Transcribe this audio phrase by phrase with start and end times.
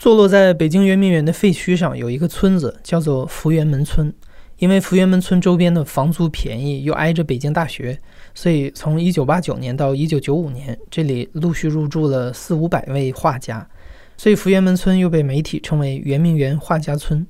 [0.00, 4.10] 坐落在北京圆明园的废墟上有一个村子，叫做福源门村。
[4.56, 8.00] 因为福源门村周边的房租便宜，又挨着北京大学，
[8.34, 13.68] 所以从1989年到1995年，这里陆续入住了四五百位画家。
[14.16, 17.26] 所以福源门村又被媒体称为圆明园画家村。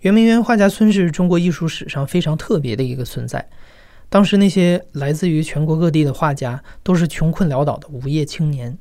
[0.00, 3.46] 圆明园画家村是中国艺术史上非常特别的一个存在。
[4.08, 8.78] 当时那些来自于全国各地的画家都是穷困潦倒的无业青年。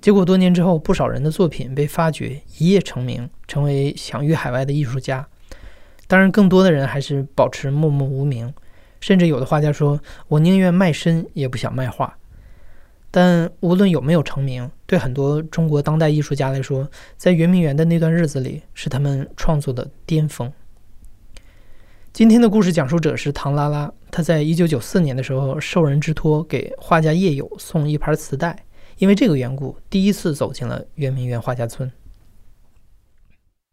[0.00, 5.28] 结果多年之后，不少人的作品被发掘，一夜成名，成为享誉海外的艺术家。
[6.06, 8.52] 当然，更多的人还是保持默默无名，
[9.00, 12.16] 甚至有的画家说：“我宁愿卖身，也不想卖画。”
[13.12, 20.50] 但无论有没有成名，对很多中国当代艺术家来说，在圆明园的那段日子里是他们创作的巅峰。
[22.12, 28.64] 今天的故事讲述者是唐拉拉，他在一九九四年的时候受人之托给画家叶友送一盘磁带，
[29.00, 31.90] 因为这个缘故，第一次走进了圆明园画家村。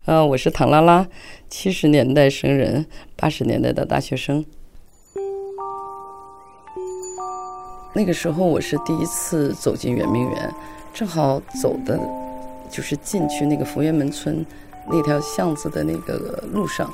[0.05, 1.05] 啊，我是唐拉拉，
[1.49, 2.85] 七十年代生人，
[3.17, 4.45] 八十年代的大学生。
[7.93, 10.55] 那个时候我是第一次走进圆明园，
[10.93, 11.99] 正好走的，
[12.71, 14.45] 就是进去那个福源门村
[14.89, 16.89] 那条巷子的那个路上，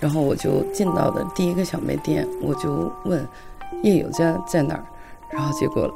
[0.00, 3.24] 然后我就进到的第一个小卖店，我就问
[3.84, 4.84] 叶友家在哪儿，
[5.30, 5.88] 然后结果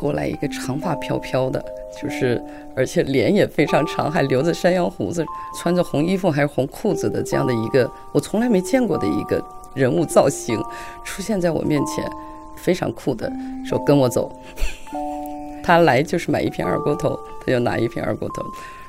[0.00, 1.62] 过来一个长发飘飘的。
[2.00, 2.42] 就是，
[2.74, 5.24] 而且脸也非常长，还留着山羊胡子，
[5.60, 10.58] 穿着红衣服还是红裤子的这样的一个我从来没见过的一个人物造型，
[11.04, 12.08] 出现在我面前，
[12.56, 13.30] 非常酷的
[13.64, 14.32] 说跟我走。
[15.62, 18.42] 他来就是买一瓶二锅头，他就拿一瓶二锅头。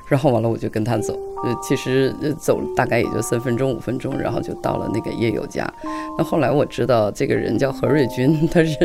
[0.08, 1.18] 然后完了，我就跟他走。
[1.44, 5.68] 呃，其实呃走大概也就三分钟、五分钟，然后就到了那个叶友家。
[6.16, 8.76] 那后来我知道这个人叫何瑞军，他是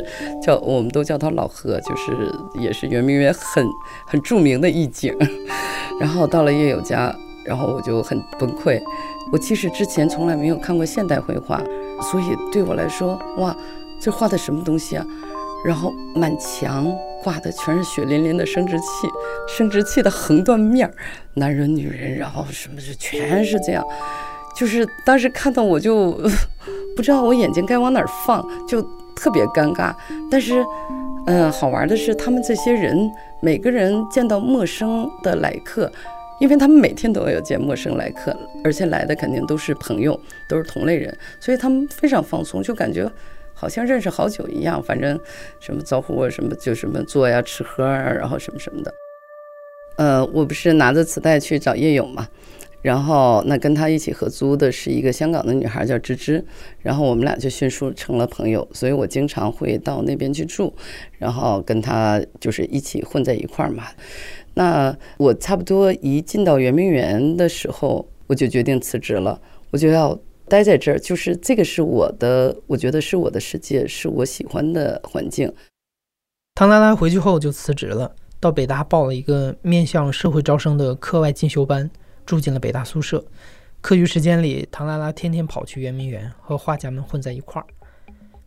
[0.41, 3.66] 叫我们都叫他老何，就是也是圆明园很
[4.08, 5.16] 很著名的一景。
[6.00, 8.81] 然后到了叶友家，然后我就很崩溃。
[9.31, 11.61] 我其实之前从来没有看过现代绘画，
[12.11, 13.55] 所以对我来说，哇，
[14.00, 15.06] 这画的什么东西啊？
[15.66, 16.91] 然后满墙。
[17.27, 18.85] 挂的全是血淋淋的生殖器，
[19.49, 20.93] 生殖器的横断面儿，
[21.33, 23.85] 男人女人，然后什么就全是这样，
[24.55, 26.11] 就是当时看到我就
[26.95, 28.81] 不知道我眼睛该往哪儿放，就
[29.13, 29.93] 特别尴尬。
[30.31, 30.65] 但是，
[31.25, 33.11] 嗯，好玩的是他们这些人，
[33.41, 35.91] 每个人见到陌生的来客，
[36.39, 38.33] 因为他们每天都要见陌生来客，
[38.63, 40.17] 而且来的肯定都是朋友，
[40.47, 43.11] 都是同类人，所以他们非常放松，就感觉。
[43.59, 45.19] 好像认识好久一样，反正
[45.59, 48.94] 什么招呼我什么就什么坐呀吃喝啊，然后什么什么的。
[49.97, 52.28] 呃，我不是拿着磁带去找叶勇嘛，
[52.84, 56.45] 然后那跟他一起合租的是一个香港的女孩叫芝芝，
[56.84, 60.72] 然后我们俩就迅速成了朋友，所以我经常会到那边去住，
[61.18, 63.85] 然后跟他就是一起混在一块儿嘛。
[64.53, 69.41] 那我差不多一进到圆明园的时候，我就决定辞职了，
[69.72, 70.16] 我就要。
[70.50, 75.53] 待在这儿，就是这个是我的，我觉得是我的世界，是我喜欢的环境。
[76.56, 81.90] 唐拉拉回去后就辞职了，到北大报了一个面向社会招生的课外进修班，
[82.25, 83.24] 住进了北大宿舍。
[83.81, 87.68] 课余时间里，唐拉拉天天跑去圆明园和画家们混在一块儿。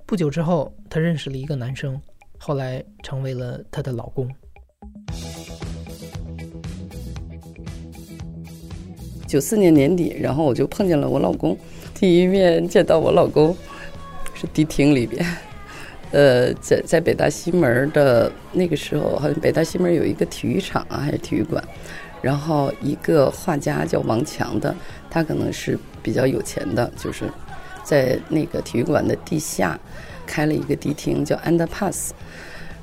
[0.07, 2.01] 不久之后，她认识了一个男生，
[2.39, 4.29] 后来成为了她的老公。
[9.29, 11.57] 九四年年底，然后我就碰见了我老公。
[12.01, 13.55] 第一面见到我老公
[14.33, 15.23] 是迪厅里边，
[16.13, 21.63] 呃，在在北大西门的那个时候，好像北大西门有一个体育场啊，还是体育馆，
[22.23, 24.75] 然后一个画家叫王强的，
[25.11, 27.31] 他可能是比较有钱的，就是
[27.85, 29.79] 在那个体育馆的地下
[30.27, 32.13] 开了一个迪厅，叫 Underpass。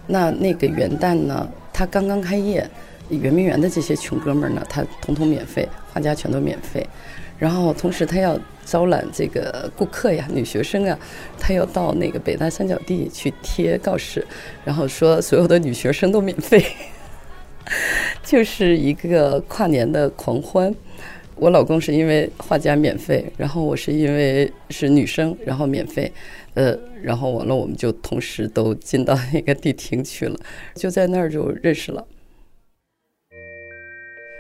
[0.06, 2.69] 那那个元旦呢，他刚刚开业，
[3.09, 6.85] 圆明园的这些穷哥们儿呢，他统统免费，画家全都免费。
[7.39, 10.97] 然后同时他要招揽这个顾客呀，女学生啊，
[11.39, 14.25] 他要到那个北大三角地去贴告示，
[14.65, 16.65] 然后说所有的女学生都免费，
[18.23, 20.73] 就是一个跨年的狂欢。
[21.35, 26.12] 我老公是因为画家免费，然后我是因为是女生，然后免费，
[26.56, 30.35] 呃，然后完了我们就同时都进到那个地厅去了，
[30.73, 32.03] 就在那儿就认识了。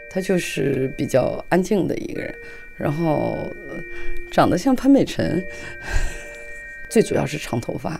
[0.09, 2.33] 他就是比较安静的一个人。
[2.77, 3.51] 然后
[4.31, 5.43] 长得像潘美辰，
[6.89, 7.99] 最主要是长头发，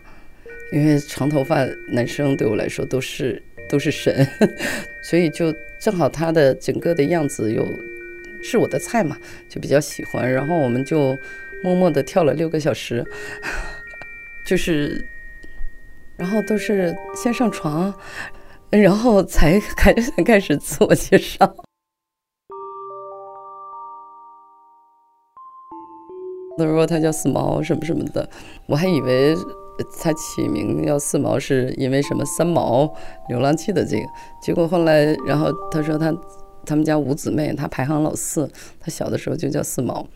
[0.71, 4.27] 因为长头发男生对我来说都是都是神，
[5.03, 7.67] 所以就正好他的整个的样子又
[8.43, 9.17] 是我的菜嘛，
[9.49, 10.31] 就比较喜欢。
[10.31, 11.17] 然后我们就
[11.63, 13.03] 默默的跳了六个小时，
[14.45, 15.03] 就是，
[16.17, 17.93] 然后都是先上床，
[18.69, 21.66] 然后才开才开始自我介绍。
[26.57, 28.27] 他说他叫四毛什么什么的，
[28.65, 29.35] 我还以为
[30.01, 32.91] 他起名叫四毛是因为什么三毛
[33.29, 34.05] 流浪记的这个，
[34.41, 36.11] 结果后来，然后他说他
[36.65, 38.49] 他们家五姊妹，他排行老四，
[38.79, 40.07] 他小的时候就叫四毛，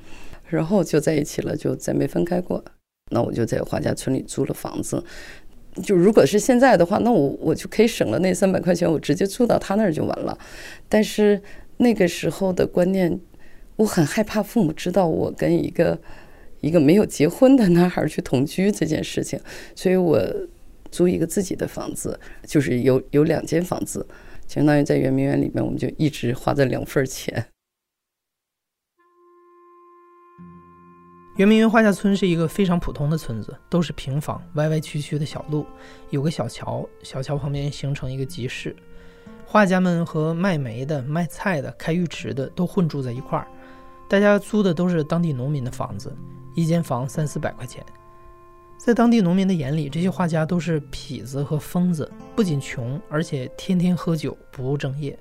[0.50, 2.64] 然后就在一起了，就再没分开过。
[3.12, 5.04] 那我就在华家村里租了房子，
[5.84, 10.38] 就如果是现在的话，那我我就可以省了那三百块钱，我直接住到他那儿就完了。
[10.90, 11.40] 但是
[11.78, 13.20] 那个时候的观念，
[13.76, 16.00] 我很害怕父母知道我跟一个
[16.62, 19.40] 一个没有结婚的男孩去同居这件事情，
[19.76, 20.20] 所以我
[20.90, 24.08] 租一个自己的房子，就是有有两间房子，
[24.48, 27.48] 相当于在圆明园里面，我们就一直花这两份钱。
[31.38, 35.66] 圆明园画家村是一个非常普通的村子，都是平房，歪歪曲曲的小路，
[36.10, 38.76] 有个小桥，小桥旁边形成一个集市。
[39.46, 43.48] 画家们和卖煤的、卖菜的、开浴池的都混住在一块儿，
[44.10, 46.14] 大家租的都是当地农民的房子，
[46.54, 47.86] 一间房三四百块钱。
[48.78, 55.18] 在当地农民的眼里，这些画家都是痞子和疯子，不仅穷，而且天天喝酒，不务正业。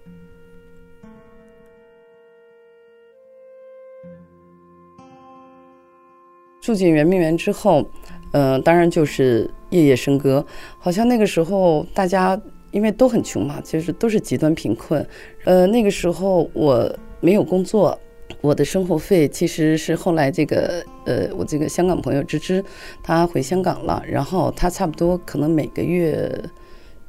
[6.62, 7.87] 住进圆明园之后，
[8.33, 10.44] 嗯，当然就是夜夜笙歌。
[10.79, 12.41] 好像那个时候大家
[12.71, 15.06] 因为都很穷嘛，就是都是极端贫困。
[15.44, 16.91] 呃，那个时候我
[17.21, 17.99] 没有工作，
[18.40, 22.64] 我的生活费其实是后来这个呃，我这个香港朋友芝芝，
[23.02, 26.32] 他回香港了，然后他差不多可能每个月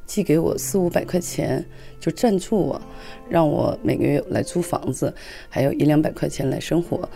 [0.06, 1.66] 寄给我四五百块钱，
[2.00, 2.82] 就赞助我，
[3.30, 5.14] 让我每个月来租房子，
[5.48, 7.08] 还有一两百块钱来生活。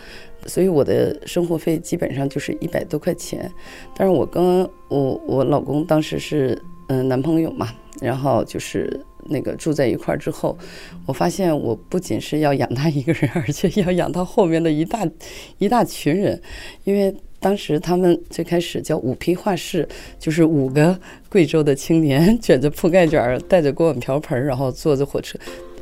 [0.46, 3.52] 所以我的生活费基本上就是一百多块钱，
[3.94, 7.68] 但是我跟我我老公当时是嗯男朋友嘛，
[8.00, 10.56] 然后就是那个住在一块儿之后，
[11.06, 15.06] 我发现我不仅是要养他一个人，而且要养他后面的一大
[15.58, 16.40] 一大群人，
[16.84, 19.88] 因为当时他们最开始叫五批画室，
[20.18, 25.38] 就是五个贵州的青年卷着铺盖卷儿，带着锅碗瓢盆，然后坐着火车。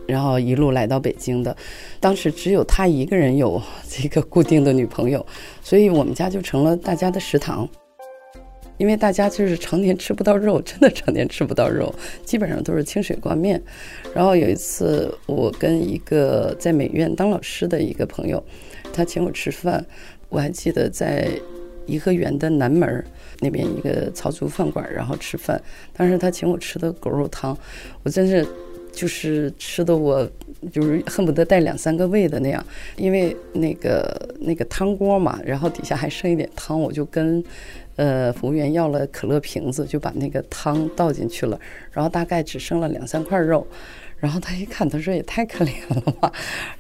[0.07, 1.57] 然后一路来到北京的，
[1.99, 5.25] 当时只有他一个人有这个固定的女朋友，
[5.63, 7.67] 所以我们家就成了大家的食堂。
[8.77, 11.95] 因为大家就是常年吃不到肉，真的常年吃不到肉，
[12.25, 13.63] 基本上都是清水挂面。
[14.15, 18.43] 然后有一次，我跟一个在美院当老师的一个朋友，
[18.93, 19.85] 他请我吃饭，
[20.29, 21.29] 我还记得在
[21.87, 23.05] 颐和园的南门
[23.41, 25.63] 那边一个草族饭馆，然后吃饭。
[25.93, 27.57] 当时他请我吃的狗肉汤，
[28.03, 28.47] 我真是。
[28.95, 30.29] 就是吃的我
[30.73, 32.65] 就是恨不得带两三个胃的那样，
[32.97, 37.43] 因为那个那个汤锅嘛，然后底下还剩一点汤，我就跟
[37.97, 41.61] 呃服务员要了可乐瓶子，就把那个汤倒进去了，
[41.93, 43.67] 然后大概只剩了两三块肉，
[44.19, 46.33] 然后他一看，他说也太可怜了吧，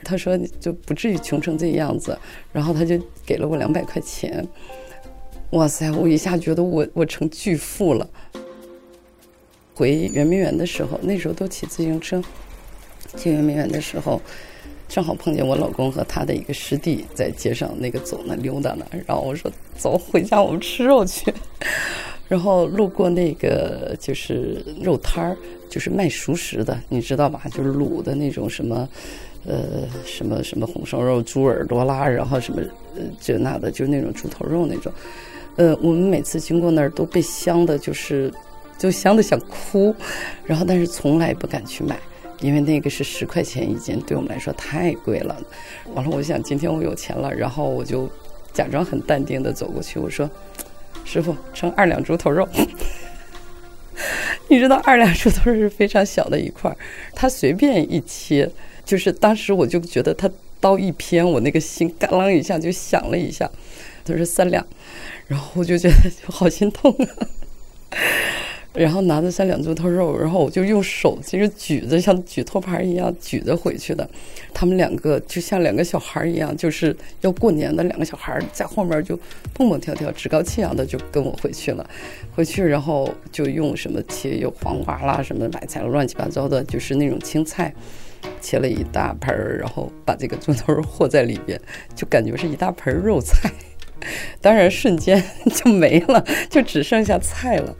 [0.02, 2.16] 他说就不至于穷成这样子，
[2.52, 4.46] 然后他就给了我两百块钱，
[5.50, 8.08] 哇塞，我一下觉得我我成巨富了。
[9.74, 12.22] 回圆明园的时候，那时候都骑自行车。
[13.16, 14.20] 进圆明园的时候，
[14.88, 18.86] 正好碰见我老公和他的一个师弟在街上那个走呢溜达呢。
[19.06, 21.32] 然后我说：“走，回家我们吃肉去。”
[22.26, 25.36] 然后路过那个就是肉摊儿，
[25.68, 27.42] 就是卖熟食的，你知道吧？
[27.52, 28.88] 就是卤的那种什么，
[29.46, 32.62] 呃，什么什么红烧肉、猪耳朵啦，然后什么
[32.96, 34.92] 呃这那的，就是那种猪头肉那种。
[35.56, 38.32] 呃，我们每次经过那儿都被香的，就是。
[38.78, 39.94] 就香的想哭，
[40.44, 41.98] 然后但是从来不敢去买，
[42.40, 45.36] 因为那个是十块钱一斤，对我们来说太贵了。
[45.94, 48.10] 完了，我想今天我有钱了，然后我就
[48.52, 50.30] 假装很淡定的走过去，我说
[51.04, 52.48] ：“师傅，称二两猪头肉。
[54.48, 56.76] ”你知道二两猪头肉是非常小的一块，
[57.14, 58.50] 他随便一切，
[58.84, 63.50] 就是当时我就觉得他刀一偏，我那个心嘎啷一下就响了一下。
[64.04, 64.66] 他说三两，
[65.26, 67.08] 然后我就觉得就好心痛啊。
[68.74, 74.08] 然后拿着三两猪头肉，然后我就用手其实举着，像举托盘一样举着回去的。
[74.52, 79.16] 他们两个就像两个小孩一样，就是要过年的两个小孩，在后面就
[79.52, 81.88] 蹦蹦跳跳、趾高气扬的就跟我回去了。
[82.34, 87.72] 回去然后就用什么切，有黄瓜啦、什么白菜、乱七八糟的，就是那种青菜，
[88.40, 91.60] 切了一大盆儿，然后把这个猪头肉和在里边，
[91.94, 93.50] 就感觉是一大盆肉菜。
[94.40, 95.22] 当然，瞬间
[95.54, 97.76] 就没了，就只剩下菜了。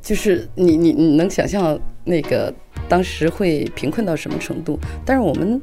[0.00, 2.52] 就是你你你能想象那个
[2.88, 4.78] 当时会贫困到什么程度？
[5.04, 5.60] 但是我们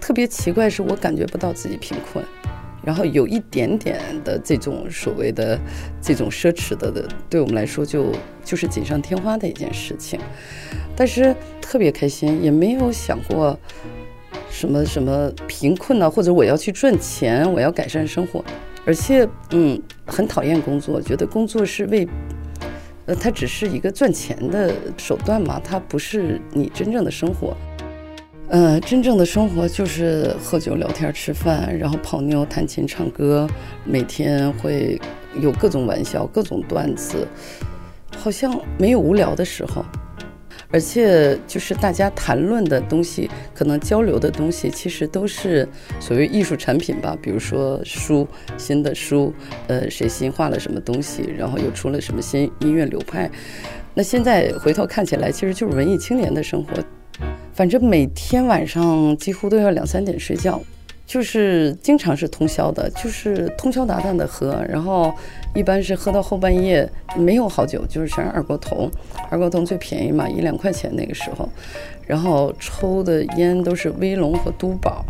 [0.00, 2.22] 特别奇怪，是我感觉不到自己贫困，
[2.84, 5.58] 然后有一点点的这种所谓的
[6.00, 8.12] 这种奢侈的的，对我们来说就
[8.44, 10.20] 就是锦上添花的一件事情。
[10.94, 13.58] 但是特别开心，也没有想过
[14.50, 18.44] 什么什么贫困呢，或者我要去赚钱，我要改善生活，
[18.84, 22.08] 而且嗯，很讨厌工作，觉得工作是为，
[23.06, 27.56] 呃，它只是一个赚钱的手段嘛，它不是你真正的生活。
[28.48, 33.46] 呃，真正的生活就是喝酒、聊天、吃饭，然后泡妞、弹琴、唱歌，
[33.84, 34.98] 每天会
[35.38, 37.28] 有各种玩笑、各种段子，
[38.16, 39.84] 好像没有无聊的时候。
[40.70, 45.66] 而且就是大家谈论的东西，可能交流的东西，其实都是
[45.98, 47.16] 所谓艺术产品吧。
[47.22, 49.32] 比如说书，新的书，
[49.66, 53.30] 呃，谁新画了什么东西，然后又出了什么新音乐流派。
[53.94, 56.72] 那现在回头看起来，其实就是文艺青年的生活。
[57.52, 60.60] 反正每天晚上几乎都要两三点睡觉。
[61.08, 65.10] 就是经常是通宵的，就是通宵达旦的喝，然后
[65.54, 66.86] 一般是喝到后半夜，
[67.16, 68.90] 没有好酒，就是全是二锅头，
[69.30, 71.48] 二锅头最便宜嘛，一两块钱那个时候，
[72.06, 75.02] 然后抽的烟都是威龙和都宝，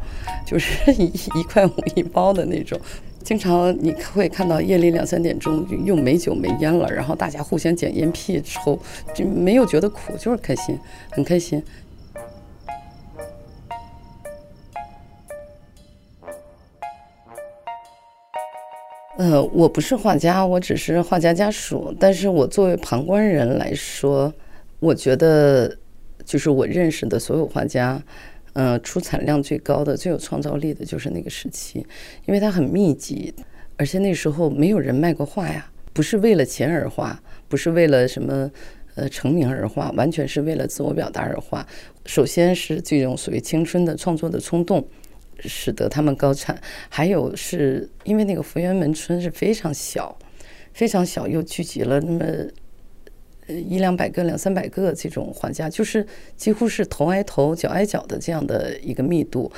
[0.46, 2.80] 就是一一块五一包的那种，
[3.24, 8.78] 经常你会看到夜里两三点钟又没酒没烟了，然后大家互相捡烟屁抽，
[9.12, 10.78] 就没有觉得苦，就是开心，
[11.10, 11.60] 很开心。
[19.18, 21.92] 呃，我不是画家，我只是画家家属。
[21.98, 24.32] 但是我作为旁观人来说，
[24.78, 25.76] 我觉得
[26.24, 28.00] 就是我认识的所有画家，
[28.52, 31.84] 嗯，出产量最高的、最有创造力的就是那个时期，
[32.26, 33.34] 因为它很密集，
[33.76, 38.48] 而且那时候没有人卖过画呀，不是为了钱而画，不是为了什么
[38.94, 41.66] 呃成名而画，完全是为了自我表达而画。
[42.06, 44.86] 首先是这种所谓青春的创作的冲动。
[45.40, 50.16] 使得他们高产，还有是因为那个福源门村是非常小，
[50.72, 52.24] 非常小，又聚集了那么
[53.46, 59.50] 呃一两百个、两三百个这种画家，就是几乎是头挨头、脚挨脚的这样的一个密度。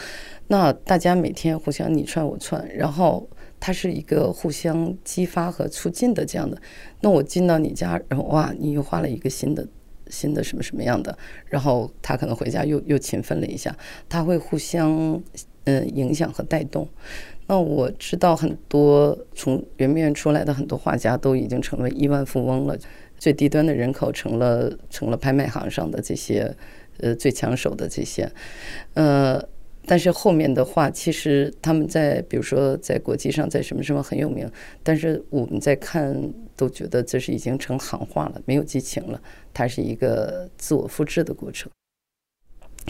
[0.48, 6.60] 那大家每天互相你串我串，然后它是一个互相激发和促进的这样的。
[7.00, 9.66] 那我进到你家，然后哇，你又画了一个新的
[10.08, 13.76] 新的什么什么样的，然后他可能回家又又勤奋了一下，
[14.08, 15.22] 他会互相。
[15.64, 16.88] 呃，影响和带动。
[17.46, 22.78] 那我知道很多从圆明园出来的很多画家都已经成为亿万富翁了，
[23.18, 26.54] 最低端的人口成了成了拍卖行上的这些
[27.00, 28.30] 呃最抢手的这些。
[28.94, 29.42] 呃，
[29.84, 34.48] 但是后面的话，其实他们在比如说在国际上在什么什么很有名，
[34.84, 39.20] 但是我们在看都觉得这是已经成行话了，没有激情了，
[39.52, 41.68] 它是一个自我复制的过程。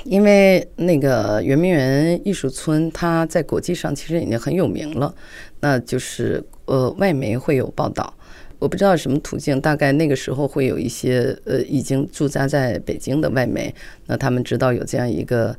[0.04, 5.14] 因为那个圆明园艺术村，它在国际上其实已经很有名了。
[5.60, 8.14] 那就是呃，外媒会有报道，
[8.58, 13.74] 我不知道什么途径，大概那个时候会有一些呃，已经驻扎在北京的外媒，
[14.06, 15.54] 那他们知道有这样一个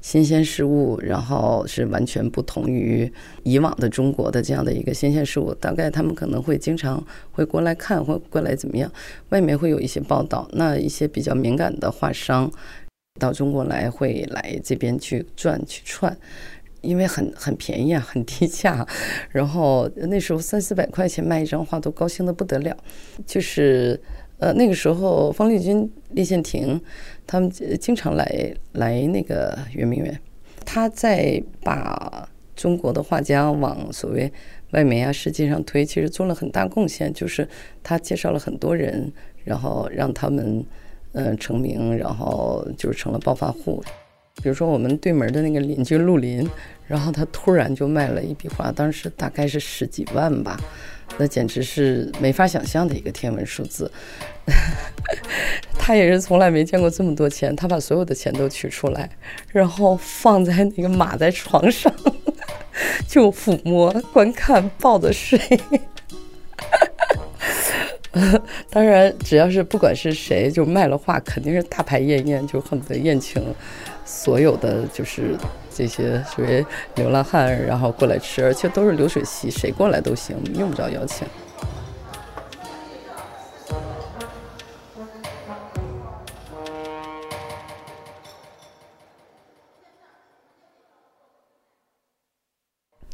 [0.00, 3.08] 新鲜事物，然后是完全不同于
[3.44, 7.00] 以往的中国的这样的一个新鲜事物，大概他们可能会经常
[7.30, 8.90] 会过来看，或过来怎么样，
[9.28, 10.48] 外媒会有一些报道。
[10.54, 12.50] 那一些比较敏感的画商。
[13.20, 16.16] 到中国来会来这边去转去串，
[16.80, 18.84] 因为很很便宜啊，很低价。
[19.30, 22.76] 然后那时候三四百块钱卖一张画都高兴的不得了。
[23.24, 24.00] 就是
[24.38, 26.80] 呃那个时候方力钧、叶宪庭
[27.24, 30.20] 他们经常来来那个圆明园，
[30.66, 34.32] 他在把中国的画家往所谓
[34.72, 37.14] 外媒啊世界上推，其实做了很大贡献。
[37.14, 37.48] 就是
[37.80, 39.12] 他介绍了很多人，
[39.44, 40.66] 然后让他们。
[41.14, 43.82] 嗯，成名，然后就成了暴发户。
[44.42, 46.48] 比如说我们对门的那个邻居陆林，
[46.88, 50.58] 然后他突然就卖了一笔画，当时大概是十几万吧，
[51.16, 53.88] 那简直是没法想象的一个天文数字。
[55.78, 59.08] 他也是从来没见过这么多钱，他把所有的钱都取出来，
[59.52, 61.92] 然后放在那个马在床上，
[63.06, 65.38] 就抚摸、观看、抱着睡。
[68.70, 73.42] 当然，只要是不管是谁，就卖了画，肯定是大排宴宴，就恨不得宴请
[74.04, 75.36] 所有的就是
[75.68, 81.26] 这些所谓流浪汉，然后过来吃，而且都是流水席，谁过来都行，用不着邀请。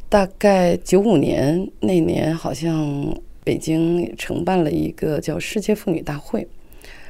[0.07, 3.15] 大概九五年那年，好像。
[3.43, 6.47] 北京承办了一个叫世界妇女大会，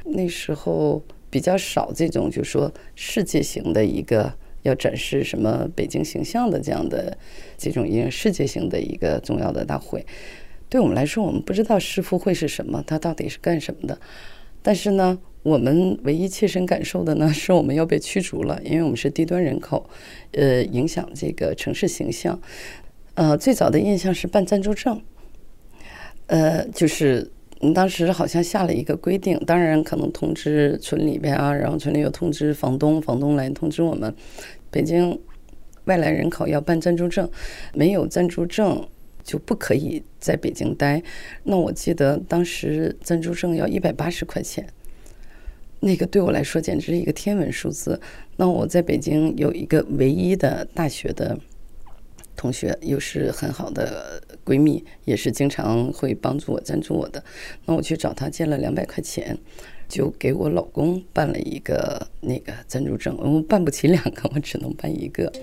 [0.04, 7.16] 那时候比较少这种，就说世界型的一个要展示什么北京形象的这样的
[7.58, 10.04] 这种一个世界性的一个重要的大会。
[10.68, 14.00] 对我们来说，我们不知道世妇会是什么，它到底是干什么的。
[14.62, 19.90] 但是呢，我们唯一切身感受的呢， 是我们要被驱逐了，因为我们是低端人口，
[20.32, 22.40] 呃，影响这个城市形象。
[23.14, 25.02] 呃，最早的印象是办暂住证，
[26.32, 27.30] 呃，就是
[27.74, 34.14] 当时好像下了一个规定，当然可能通知村里边啊，然后村里又通知房东，房东来通知我们，
[34.70, 35.20] 北京
[35.84, 37.30] 外来人口要办暂住证，
[37.74, 38.82] 没有暂住证
[39.22, 41.02] 就不可以在北京待。
[41.44, 44.66] 那我记得当时暂住证要一百八十块钱。
[45.80, 48.00] 那个对我来说简直是一个天文数字。
[48.36, 51.38] 那我在北京有一个唯一的大学的
[52.36, 57.22] 同学，又是很好的闺蜜，也是经常会帮助我、赞助我的。
[57.66, 59.38] 那我去找她借了两百块钱，
[59.88, 63.16] 就给我老公办了一个那个暂住证。
[63.18, 65.32] 我办不起两个，我只能办一个。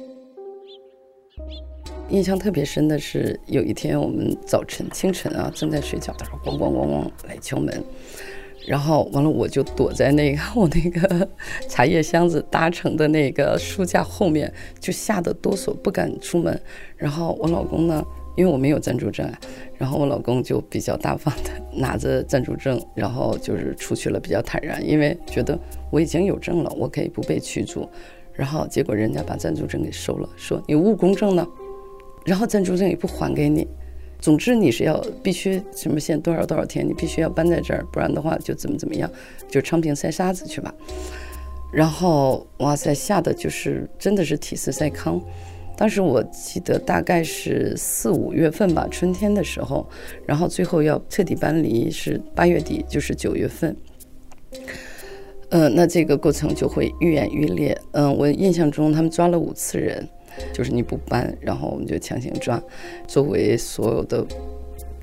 [2.10, 7.84] 印象特别深的是，有一天我们早晨清晨啊，正在睡觉的时候，咣咣咣咣来敲门。
[8.68, 11.28] 然后完了，我就躲在那个 我那个
[11.68, 16.62] 茶叶箱子搭成的那个书架后面，就吓得哆嗦，不敢出门。
[16.96, 18.04] 然后我老公呢，
[18.36, 19.32] 因为我没有暂住证，
[19.78, 25.58] 然后我老公就比较大方的拿着暂住证，然后就是出去了，比较坦然，因为觉得
[25.90, 27.90] 我已经有证了，我可以不被驱逐。
[28.34, 31.48] 然后结果人家把暂住证给收了，说你务工证呢，
[32.26, 33.68] 然后暂住证也不还给你。
[34.20, 39.10] 总之你是要必须什么限多少多少天，你必须要搬在这儿，不然的话就怎么怎么样，
[39.50, 40.74] 就昌平塞沙子去吧。
[41.72, 45.22] 然后哇塞，吓得就是真的是体似塞糠。
[45.78, 49.88] 当时我记得大概是四五月份吧，春天的时候，
[50.26, 53.74] 然后最后要彻底搬离是八月底，就是九月份。
[55.52, 57.80] 嗯，那这个过程就会愈演愈烈。
[57.92, 60.06] 嗯，我印象中他们抓了五次人。
[60.54, 62.62] 就是你不搬，然后我们就强行抓，
[63.08, 64.26] 周围所有的，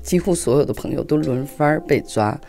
[0.01, 2.39] 几乎所有的朋友都轮番被抓，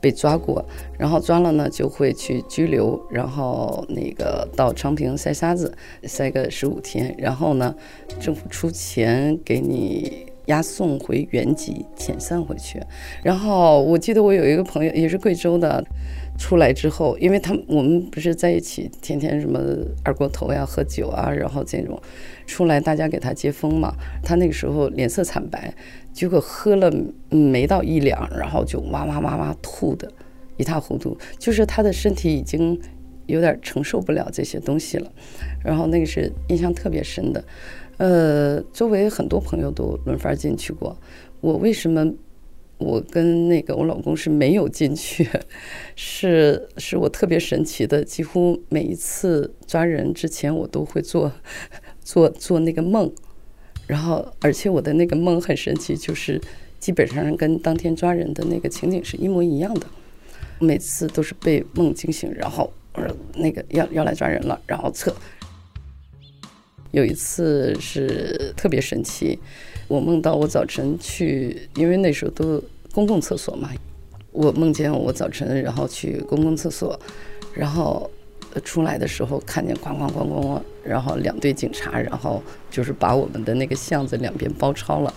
[0.00, 0.64] 被抓过，
[0.98, 5.72] 然后抓了呢就会去拘留，然后那个到昌平塞沙子，
[6.04, 7.74] 塞个十五天，然后呢，
[8.20, 12.80] 政府出钱给你押送回原籍，遣散回去。
[13.22, 15.84] 然后我记得我有一个朋友也是贵州的。
[16.38, 19.60] 出来之后，因为他我们不是在一起，天天什么
[20.04, 22.00] 二锅头呀、喝酒啊，然后这种，
[22.46, 23.92] 出来大家给他接风嘛。
[24.22, 25.74] 他那个时候脸色惨白，
[26.12, 26.90] 结果喝了
[27.28, 30.10] 没到一两，然后就哇哇哇哇吐的
[30.56, 32.80] 一塌糊涂，就是他的身体已经
[33.26, 35.10] 有点承受不了这些东西了。
[35.64, 37.44] 然后那个是印象特别深的，
[37.96, 40.96] 呃，周围很多朋友都轮番进去过，
[41.40, 42.14] 我为什么？
[42.78, 45.28] 我跟那个我老公是没有进去，
[45.96, 51.32] 是是我特别神奇的，几乎每一次抓人之前，我都会做
[52.02, 53.12] 做做那个梦，
[53.86, 56.40] 然后而且我的那个梦很神奇，就是
[56.78, 59.86] 基本上跟当天抓人的那个情景是一模一样的，
[60.60, 62.72] 每次都是被梦惊醒，然后
[63.36, 65.14] 那个要要来抓人了，然后测。
[66.90, 69.38] 有一次是特别神奇。
[69.88, 73.70] 我梦到我早晨去，因为那时候都公共厕所嘛。
[74.32, 76.98] 我梦见我早晨然后去公共厕所，
[77.54, 78.10] 然后
[78.62, 85.12] 出来的时候看见咣咣咣咣咣，然后两队警察，然后就是把我们的那个巷子两边包抄了。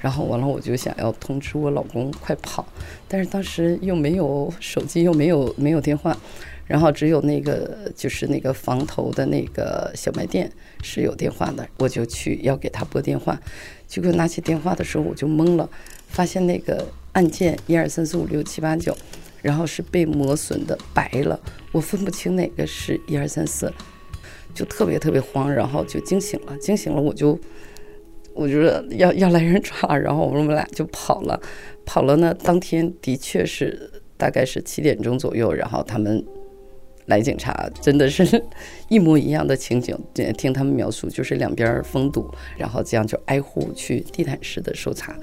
[0.00, 2.66] 然后完了，我就想要通知我老公快跑，
[3.06, 6.16] 但是当时又没有手机，又没有没有电话。
[6.66, 10.50] 然后只有那个就是那个房头的那个小卖店
[10.82, 13.40] 是有电话的，我就去要给他拨电话，
[13.86, 15.70] 结果拿起电话的时候我就懵了，
[16.08, 18.96] 发现那个按键一二三四五六七八九，
[19.42, 21.38] 然后是被磨损的白了，
[21.70, 23.72] 我分不清哪个是一二三四，
[24.52, 27.38] 就特别特别慌，然后就惊醒了，惊醒了我就，
[28.34, 28.60] 我就
[28.96, 31.40] 要要来人抓，然后我们俩就跑了，
[31.84, 36.24] 跑了呢，当天的确是大概是七点钟左右，然后他们。
[37.06, 38.42] 来警察真的是
[38.88, 39.96] 一模一样的情景，
[40.36, 45.14] 听他们描述就是两边封堵，然后这样就挨户去地毯式的搜查。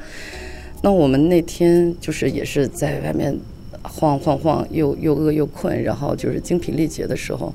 [0.82, 3.38] 那我们那天就是也是在外面
[3.82, 7.54] 晃晃晃，又又饿又困，然后就是精疲力竭的时候，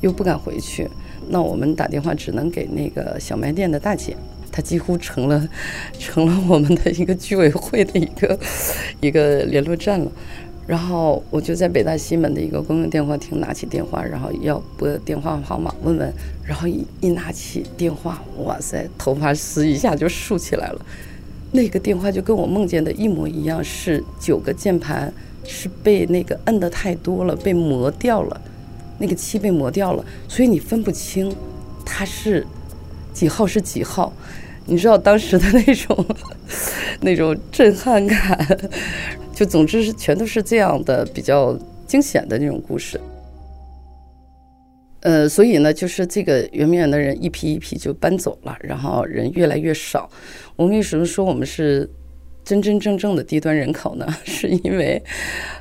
[0.00, 0.88] 又不敢回去。
[1.28, 4.16] 那我们打电话只能给那个小卖店的大姐，
[4.52, 5.48] 她几乎成了
[5.98, 8.38] 成了我们的一个居委会的一个
[9.00, 10.10] 一个联络站了。
[10.68, 16.12] 然后我就在北大西门的一个公用电话亭拿起电话，然后要拨电话号码问问，
[16.44, 20.86] 然后一一拿起电话，哇塞，头发丝一下就竖起来了。
[21.52, 25.10] 那个电话就跟我梦见的一模一样，是九个键盘
[25.42, 28.38] 是被那个摁的太多了，被磨掉了，
[28.98, 31.34] 那个漆被磨掉了，所以你分不清
[31.82, 32.46] 它是
[33.14, 34.12] 几号是几号。
[34.66, 36.06] 你知道当时的那种
[37.00, 38.58] 那种震撼感。
[39.38, 43.00] 就总之是全都是这样的比较惊险的那种故事。
[45.02, 50.10] 呃，所以呢，就是这个圆明园的人一批一批就搬走了，然后人越来越少。
[50.56, 51.88] 我们为什么说我们是
[52.42, 54.04] 真真正正的低端人口呢？
[54.26, 55.00] 是因为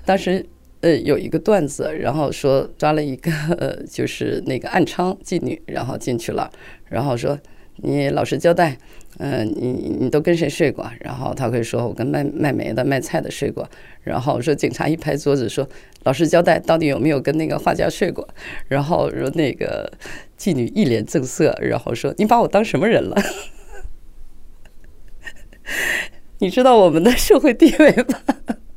[0.04, 0.44] 当时
[0.82, 6.52] 呃有一个段子，然后说抓了一个呃就是那个暗娼妓女，然后进去了，
[6.90, 7.38] 然后说
[7.78, 8.78] 你老实交代，
[9.20, 10.90] 嗯、你你都跟谁睡过？
[11.00, 13.70] 然后他会说我跟卖卖煤的、卖菜的睡过。
[14.04, 15.68] 然后说警察一拍桌子说
[16.04, 18.28] 老实交代，到底有没有跟那个画家睡过？
[18.68, 19.92] 然后说那个
[20.38, 23.16] 妓女一脸正色，然后说：“你把我当什么人了？”
[26.40, 28.06] 你知道我们的社会地位吗？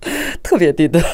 [0.43, 1.05] 特别低端，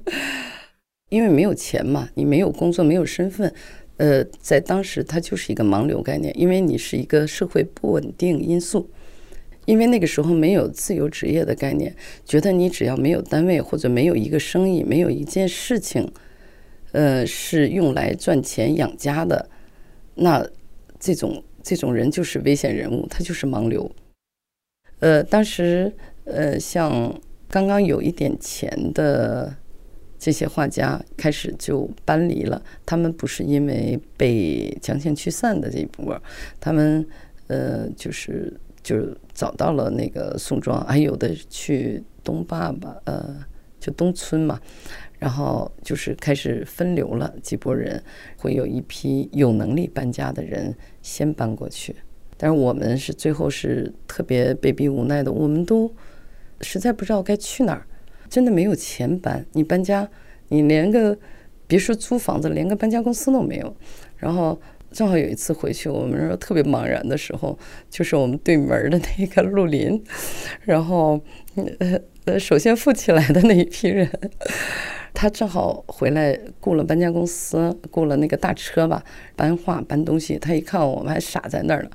[1.10, 3.54] 因为没有钱嘛，你没有工作，没有身份，
[4.00, 8.88] 呃，在当时它就是一个盲流概念，因为你是一个社会不稳定因素。
[9.66, 16.10] 因为那个时候没有自由职业的概念，觉得你只要没有单位或者没有一个生意，没有一件事情，
[16.92, 19.50] 呃，是用来赚钱养家的，
[20.14, 20.48] 那
[20.98, 23.88] 这种这种人就是危险人物，他就是盲流。
[25.00, 25.92] 呃，当时
[26.24, 27.14] 呃，像
[27.50, 29.54] 刚刚有一点钱的
[30.20, 36.16] 这些画家开始就搬离了，他们不是因为被强行驱散的这一波，
[36.60, 37.04] 他们
[37.48, 38.56] 呃就是。
[38.82, 43.36] 就是找到了那个宋庄，还有的去东坝吧，呃，
[43.78, 44.58] 就东村嘛，
[45.18, 48.02] 然后就是开始分流了几拨人，
[48.38, 51.94] 会有一批有能力搬家的人先搬过去，
[52.38, 55.94] 但是我们是最后是特别被逼无奈的，我们都
[56.62, 57.86] 实在不知道该去哪儿，
[58.30, 60.08] 真的没有钱搬，你搬家，
[60.48, 61.18] 你连个
[61.66, 63.76] 别说租房子，连个搬家公司都没有，
[64.16, 64.58] 然后。
[64.92, 67.56] 正好有一次回去，我们说特别茫然的时候，
[67.88, 70.02] 就是我们对门的那个陆林，
[70.66, 71.12] 然后
[71.54, 74.10] 呃呃，首先富起来的那一批人，
[75.14, 79.04] 他正好回来雇了搬家公司，雇了那个大车吧，
[79.36, 80.36] 搬画搬东西。
[80.36, 81.90] 他一看我们还傻在那儿了，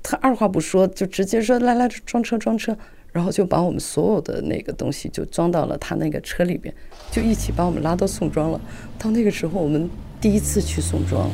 [0.00, 2.78] 他二话不说就直接说来来装车装车，
[3.12, 6.74] 然后就把我们所有的那个东西就装到了他那个车里边，
[7.10, 8.60] 就一起把我们拉到宋庄了。
[8.98, 9.88] 到那个时候，我们
[10.20, 11.30] 第一次去宋庄。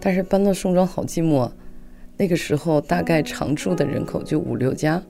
[0.00, 1.50] 但是搬到宋庄好寂寞，
[2.18, 5.02] 那个时候大概常住的人口就五六家，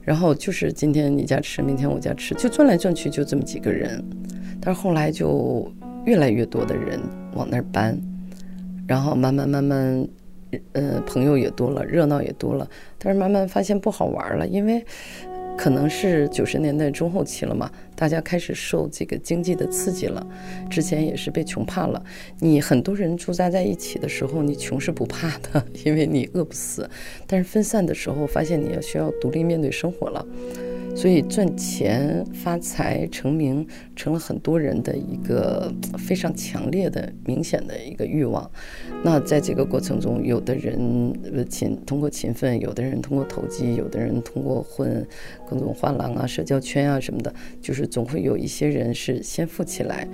[0.00, 4.00] 然后就是今天你家吃，明天我家吃，就转来转去就这么几个人。
[4.60, 5.68] 但是后来就
[6.04, 7.00] 越来越多的人
[7.34, 7.98] 往那儿搬，
[8.86, 10.06] 然后慢慢慢慢，
[10.72, 12.68] 呃，朋友也多了，热闹也多了。
[12.98, 14.84] 但是慢慢发现不好玩了，因为。
[15.56, 20.24] 可能是九十年代中后期了嘛，大家开始受这个经济的刺激了。
[20.70, 22.00] 之前也是被穷怕了。
[22.38, 26.88] 你很多人驻扎在一起的时候，你穷是不怕的，因为你饿不死。
[27.26, 30.24] 但是分散的时候，发现你要需要独立面对生活了。
[30.98, 38.50] 所以赚钱、发财、成名，成了很多人的一个非常强烈的、明显的一个欲望。
[39.04, 40.76] 那在这个过程中，有的人
[41.48, 45.06] 勤通过勤奋，有的人通过投机，有的人通过混
[45.48, 50.04] 各种画廊啊、社交圈啊什么的，就是总会有一些人是先富起来，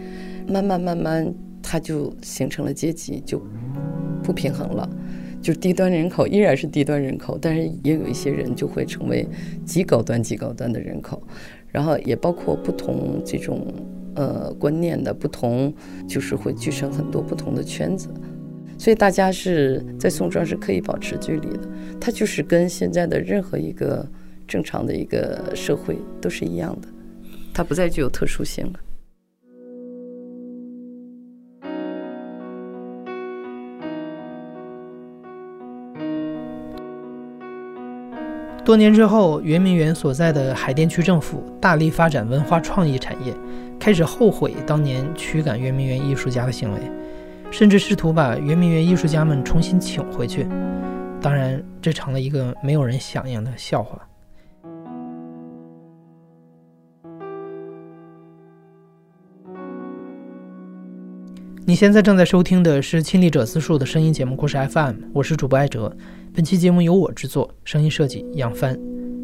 [0.46, 3.42] 慢慢慢慢，他就形成了阶级，就
[4.22, 4.86] 不平衡了。
[5.44, 9.28] 就低端人口依然是低端人口，但是也有一些人就会成为
[9.66, 11.22] 极高端、极高端的人口，
[11.70, 13.62] 然后也包括不同这种
[14.14, 15.70] 呃观念的不同，
[16.08, 18.08] 就是会聚成很多不同的圈子，
[18.78, 21.68] 所以大家是在宋庄是可以保持距离的，
[22.00, 24.08] 它就是跟现在的任何一个
[24.48, 26.88] 正常的一个社会都是一样的，
[27.52, 28.80] 它不再具有特殊性了。
[38.64, 43.34] 多年之后，圆明园所在的海淀区政府大力发展文化创意产业，
[43.78, 46.80] 开始后悔当年驱赶圆明园艺术家的行为，
[47.50, 50.46] 甚至试图把圆明园艺术家们重新请回去。
[51.20, 53.98] 当然，这成了一个没有人响应的笑话。
[61.66, 65.96] 你现在正在收听的是《亲历者自述》的声音节目故事 FM，我是主播艾哲。
[66.34, 68.78] 本期节目由我制作，声音设计杨帆。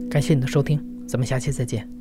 [0.09, 1.99] 感谢你的收听，咱们下期再见。